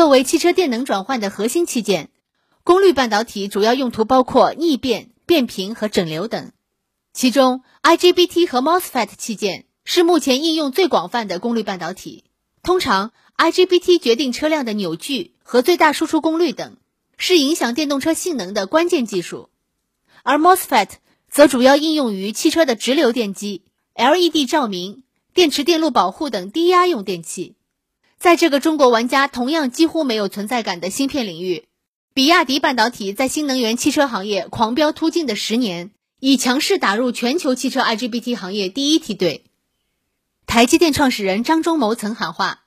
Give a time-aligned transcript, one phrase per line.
[0.00, 2.08] 作为汽车电能转换的核心器件，
[2.64, 6.52] 功率半导体主要用途包括逆变、变频和整流等。
[7.12, 12.24] 其中，IGBT 和 MOSFET 器件是目前应用最广泛的功率半导体。
[12.62, 16.78] 通常，IGBT 决定车辆的扭矩和最大输出功率等，
[17.18, 19.50] 是影响电动车性能的关键技术。
[20.22, 20.88] 而 MOSFET
[21.28, 23.64] 则主要应用于汽车的直流电机、
[23.94, 25.02] LED 照明、
[25.34, 27.56] 电池电路保护等低压用电器。
[28.20, 31.64] 在这个中国玩家同样几乎没有存在感的芯片领域，
[32.12, 39.46] 比亚迪半导体在新能源汽车行业狂飙突进的十年，已强势打入全球汽车 IGBT 行业第一梯队。
[40.46, 42.64] 台积电创始人张忠谋曾喊话：“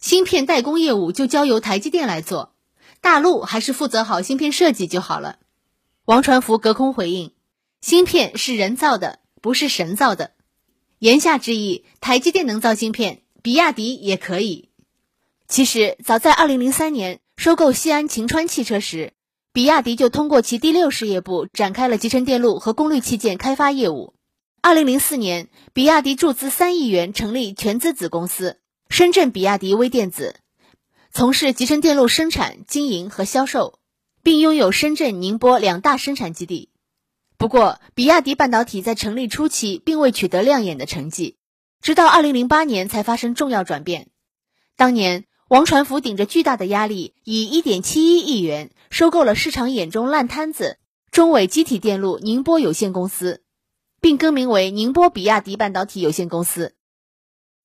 [0.00, 2.54] 芯片代工业务就交由台积电来做，
[3.02, 5.38] 大陆还是负责好芯片设计就好了。”
[6.06, 7.32] 王传福隔空回应
[7.82, 10.30] ：“芯片是人造的，不是神造的。”
[10.98, 14.70] 言下之意，台积电能造芯片，比亚迪也可以。
[15.54, 19.12] 其实，早在2003年收购西安晴川汽车时，
[19.52, 24.14] 比亚迪就通过其第六事业部展开了集成电路和功率器件开发业务。
[24.62, 30.40] 2004年，比亚迪注资三亿元成立全资子公司深圳比亚迪微电子，
[31.12, 33.78] 从事集成电路生产、经营和销售，
[34.24, 36.70] 并拥有深圳、宁波两大生产基地。
[37.38, 41.36] 不过，比亚迪半导体在成立初期并未取得亮眼的成绩，
[41.80, 44.08] 直到2008年才发生重要转变。
[44.74, 45.26] 当年。
[45.48, 50.78] 王传福顶着巨大的压力，以一点七一亿元收购了市场眼中烂摊子
[51.10, 53.42] 中伟机体电路宁波有限公司，
[54.00, 56.74] 并更名为宁波比亚迪半导体有限公司。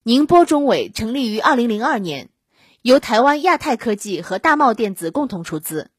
[0.04, 2.30] 宁波中伟成立于二零零二年，
[2.82, 5.90] 由台湾亚太科技和大茂电子共同出资，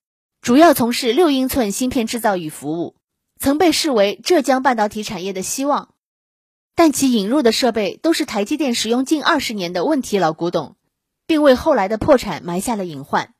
[0.43, 2.97] 主要从事六英寸芯片制造与服务，
[3.39, 5.95] 曾被视为浙江半导体产业的希望。
[6.75, 10.77] 但其引入的设备都是台积电使用近二十年的问题老古董。
[11.31, 13.35] 并为后来的破产埋下了隐患。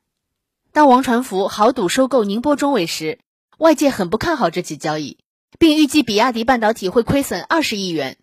[0.71, 3.19] 当王传福豪赌收购宁波中伟时，
[3.57, 5.17] 外界很不看好这起交易，
[5.59, 8.15] 并预计比亚迪半导体会亏损二十亿元。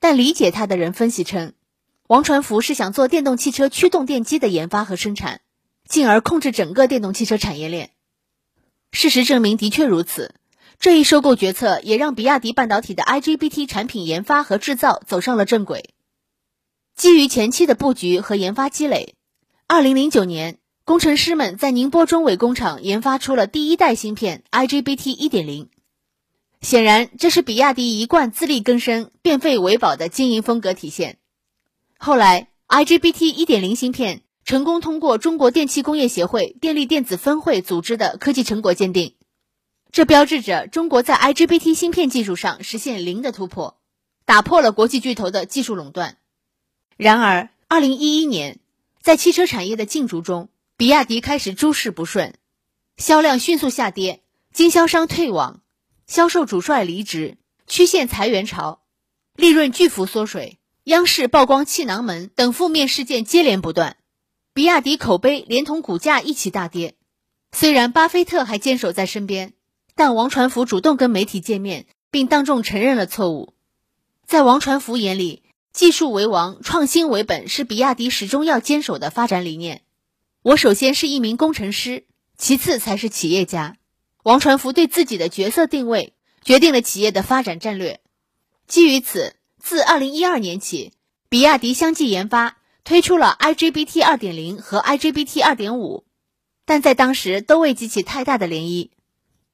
[0.00, 1.52] 但理解他的人分析称，
[2.08, 5.42] 王传福是想做电动汽车驱动电机的研发和生产，
[5.88, 7.90] 进而控制整个电动汽车产业链。
[8.90, 10.34] 事实证明的确如此。
[10.80, 15.94] 这一收购决策也让比亚迪半导体的 IGBT 产品研发和制造走上了正轨。
[16.98, 19.14] 基于前期的布局和研发积累，
[19.68, 25.68] 二零零九年，工程师们在宁波中伟工厂研发出了第一代芯片 IGBT 一点零。
[26.60, 31.18] 显然，这是比亚迪一贯自力更生、变废为宝的经营风格体现。
[31.98, 39.14] 后来，IGBT 一点零芯片成功通过中国电气工业协会电力电子分会组织的科技成果鉴定，
[39.92, 43.78] 这标志着中国在 IGBT 芯片技术上实现零的突破，
[44.24, 46.16] 打破了国际巨头的技术垄断。
[46.98, 48.58] 然而，二零一一年，
[49.00, 52.34] 在汽车产业的竞逐中，比亚迪开始诸事不顺，
[52.96, 55.62] 销量迅速下跌，经销商退网，
[56.08, 57.38] 销售主帅离职，
[57.68, 58.80] 曲线裁员潮，
[59.36, 63.96] 利润巨幅缩水，央视曝光气囊门等负面事件接连不断，
[64.52, 66.96] 比亚迪口碑连同股价一起大跌。
[67.52, 69.52] 虽然巴菲特还坚守在身边，
[69.94, 73.54] 但王传福主动跟媒体见面，并当众承认了错误。
[74.26, 79.82] 在王传福眼里，技术为王，创新为本，是比亚迪始终要坚守的发展理念。
[80.42, 82.04] 我首先是一名工程师，
[82.36, 83.76] 其次才是企业家。
[84.24, 88.00] 王传福对自己的角色定位，决定了企业的发展战略。
[88.66, 90.92] 基于此，自2012年起，
[91.28, 96.02] 比亚迪相继研发推出了 IGBT 2.0和 IGBT 2.5，
[96.64, 98.90] 但在当时都未激起太大的涟漪。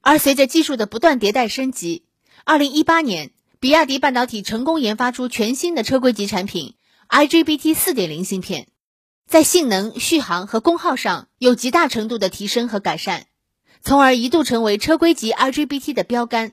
[0.01, 2.05] 而随着技术的不断迭代升级
[2.47, 3.31] ，2018年。
[3.65, 6.75] 比亚迪半导体成功研发出全新的车规级产品
[7.09, 8.69] IGBT 4.0芯片，
[9.27, 13.25] 在性能、续航和功耗上有极大程度的提升和改善，
[13.81, 16.53] 从而一度成为车规级 IGBT 的标杆。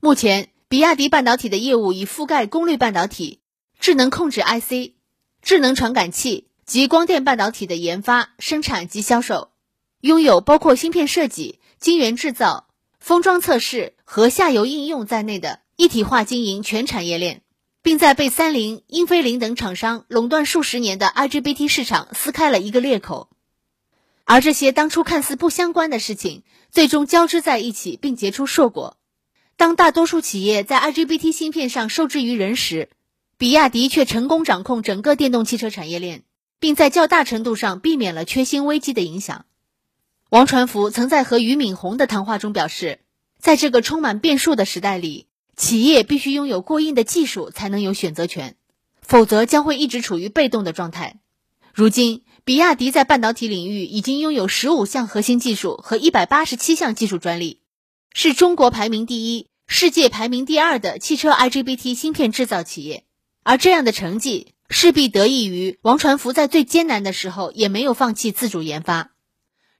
[0.00, 3.38] 目前，比亚迪半导体的业务已覆盖功率半导体、
[3.78, 4.94] 智能控制 IC、
[5.40, 9.52] 智能传感器及光电半导体的研发、生产及销售，
[10.00, 12.66] 拥有包括芯片设计、晶圆制造、
[12.98, 15.60] 封装测试和下游应用在内的。
[15.80, 17.42] 一体化经营全产业链，
[17.82, 23.30] 并在被三菱、英飞凌等厂商垄断数十年的 IGBT 市场撕开了一个裂口。
[24.24, 26.42] 而这些当初看似不相关的事情，
[26.72, 28.96] 最终交织在一起并结出硕果。
[29.56, 32.88] 当大多数企业在 IGBT 芯片上受制于人时，
[33.36, 36.24] 比亚迪却成功掌控整个电动汽车产业链，
[36.58, 39.44] 并在较大程度上避免了缺芯危机的影响。
[40.28, 42.98] 王传福曾在和俞敏洪的谈话中表示，
[43.38, 45.27] 在这个充满变数的时代里。
[45.58, 48.56] 企业必须拥有过硬的技术才能有选择权，
[49.02, 51.18] 否则将会一直处于被动的状态。
[51.74, 57.60] 如今，比亚迪在半导体领域已经拥有十五项核心技术和一百八十七项技术专利，
[58.14, 63.04] 是中国排名第一、世界排名第二的汽车 IGBT 芯片制造企业。
[63.42, 69.10] 而这样的成绩势必得益于王传福在最艰难的时候也没有放弃自主研发。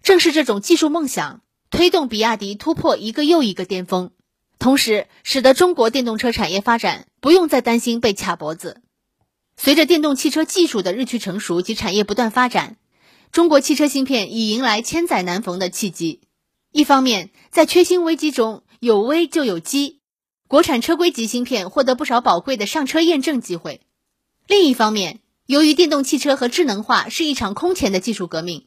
[0.02, 4.10] 正是这种技术梦想，推动比亚迪突破一个又一个巅峰。
[4.58, 8.82] 同时，使得中国电动车产业发展不用再担心被卡脖子。
[9.56, 12.76] 随着电动汽车技术的日趋成熟及产业不断发展，
[13.32, 16.20] 中国汽车芯片已迎来千载难逢的契机。
[16.72, 20.00] 一方面，在缺芯危机中有危就有机，
[20.49, 23.81] 国产车规级芯片获得不少宝贵的上车验证机会；
[24.46, 28.66] 另一方面，由于电动汽车和智能化是一场空前的技术革命，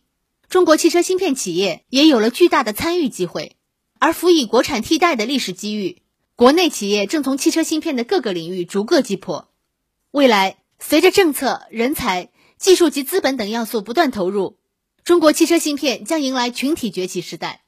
[0.50, 3.58] 中国汽车芯片企业也有了巨大的参与机会。
[4.03, 6.01] 而辅以国产替代的历史机遇，
[6.36, 9.48] 国内企业正从汽车芯片的各个领域逐个击破。
[10.09, 14.57] 未来，随着政策、人才、技术及资本等要素不断投入，
[15.03, 17.61] 中国汽车芯片将迎来群体崛起时代。